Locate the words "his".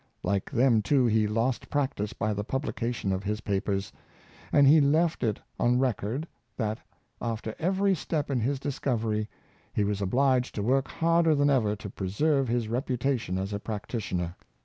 3.23-3.39, 8.39-8.59, 12.47-12.67